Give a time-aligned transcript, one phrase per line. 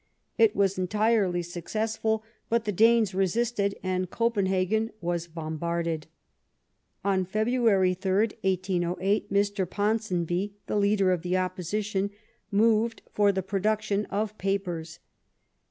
[0.35, 6.07] It was entirely suc cessful, but the Danes resisted, and Copenhagen was bombarded.
[7.05, 9.69] On February 8, 1808, Mr.
[9.69, 12.09] Ponsonby, the leader of the Opposition,
[12.49, 14.97] moved for the production of papers.